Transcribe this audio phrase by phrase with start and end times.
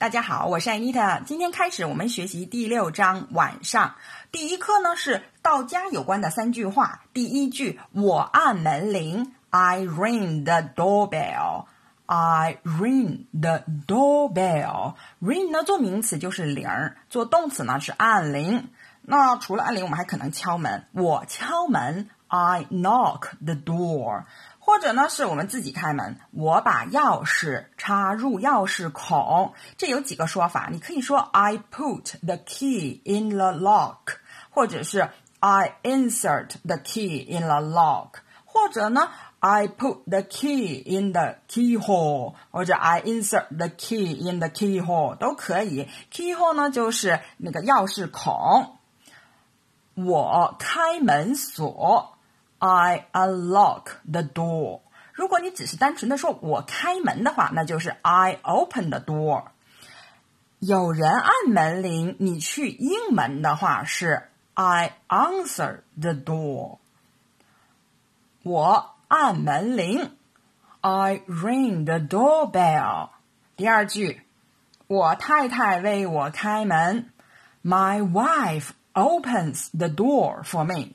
[0.00, 1.20] 大家好，我是艾妮塔。
[1.26, 3.96] 今天开始，我们学习第六章晚上。
[4.32, 7.02] 第一课呢是到家有关的三句话。
[7.12, 11.66] 第一句，我按门铃，I ring the doorbell。
[12.06, 14.94] I ring the doorbell。
[15.20, 18.70] ring 呢做名词就是铃儿，做动词呢是按铃。
[19.02, 20.86] 那除了按铃，我们还可能敲门。
[20.92, 24.24] 我敲门，I knock the door。
[24.70, 29.52] 或者呢，是我们自己开门，我把钥匙插入钥匙孔。
[29.76, 34.18] 这有几个说法，你可以说 I put the key in the lock，
[34.50, 35.08] 或者是
[35.40, 39.10] I insert the key in the lock，或者呢
[39.40, 45.88] I put the key in the keyhole，或者 I insert the key in the keyhole 都可以。
[46.12, 48.76] keyhole 呢就是那个钥匙孔。
[49.96, 52.16] 我开门锁。
[52.59, 54.81] I unlock the door。
[55.13, 59.45] 如果你只是单纯的说我开门的话，那就是 I open the door。
[60.59, 66.77] 有人按门铃，你去应门的话是 I answer the door。
[68.43, 70.11] 我按门铃，
[70.81, 73.09] I ring the doorbell。
[73.55, 74.21] 第二句，
[74.87, 77.11] 我太太为我开门，
[77.63, 80.93] My wife opens the door for me。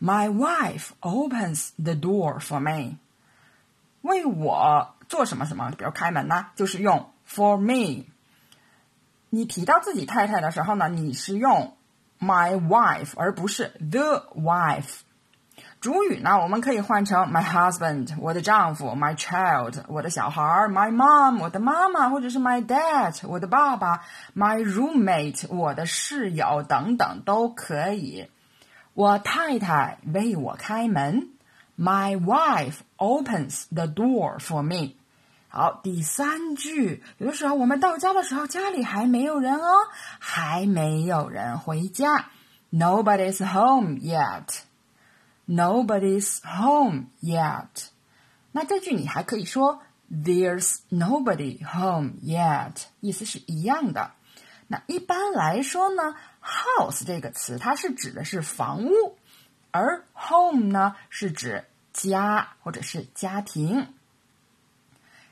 [0.00, 2.98] My wife opens the door for me。
[4.02, 8.04] 为我做什么什么，比如开门呢，就是用 for me。
[9.30, 11.76] 你提到自己太太的时候呢，你是用
[12.20, 15.00] my wife 而不是 the wife。
[15.80, 28.28] 主语呢，我们可以换成 my husband 我的丈夫，my child 我的小孩，my mom 我的妈妈，或者是 my dad 我的爸爸，my roommate 我的室友等等都可以。
[28.98, 31.28] 我太太为我开门
[31.78, 34.94] ，My wife opens the door for me。
[35.48, 39.70] 好，第三句，有的时候我们到家的时候，家里还没有人哦，
[40.18, 42.30] 还没有人回家
[42.72, 44.62] ，Nobody's home yet。
[45.46, 47.90] Nobody's home yet。
[48.50, 49.80] 那这句你还可以说
[50.12, 54.10] There's nobody home yet，意思是一样的。
[54.68, 59.16] 那一般来说呢，house 这个词它是指的是房屋，
[59.70, 63.94] 而 home 呢是指家或者是家庭。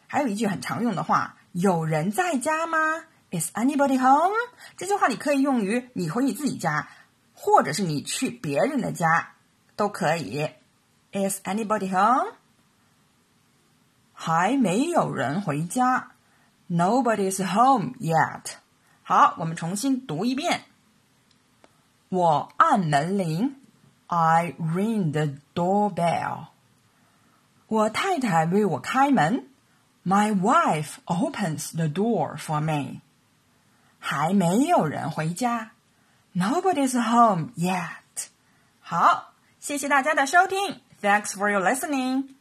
[0.06, 2.78] 还有一句很常用的话，有人在家吗
[3.30, 4.34] ？Is anybody home？
[4.76, 6.88] 这句话你可以用于你回你自己家，
[7.34, 9.34] 或者是你去别人的家
[9.76, 10.48] 都可以。
[11.12, 12.32] Is anybody home？
[14.14, 16.12] 还没有人回家
[16.70, 18.54] ，Nobody's home yet。
[19.08, 20.64] 好，我们重新读一遍。
[22.08, 23.54] 我按门铃
[24.08, 26.46] ，I ring the doorbell。
[27.68, 29.48] 我太太为我开门
[30.04, 33.00] ，My wife opens the door for me。
[34.00, 35.70] 还没有人回家
[36.34, 38.26] ，Nobody's home yet。
[38.80, 42.35] 好，谢谢大家的收听，Thanks for your listening。